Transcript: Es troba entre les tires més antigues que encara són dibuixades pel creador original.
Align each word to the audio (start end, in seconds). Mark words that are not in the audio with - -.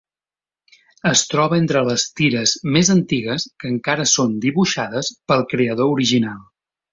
Es 1.09 1.21
troba 1.33 1.59
entre 1.63 1.83
les 1.89 2.05
tires 2.19 2.53
més 2.77 2.89
antigues 2.95 3.45
que 3.65 3.71
encara 3.75 4.07
són 4.13 4.35
dibuixades 4.47 5.13
pel 5.33 5.47
creador 5.53 5.95
original. 5.99 6.43